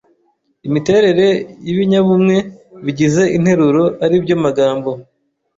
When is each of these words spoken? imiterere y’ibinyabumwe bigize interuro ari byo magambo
imiterere 0.67 1.27
y’ibinyabumwe 1.65 2.37
bigize 2.85 3.23
interuro 3.37 3.83
ari 4.03 4.15
byo 4.23 4.35
magambo 4.43 4.89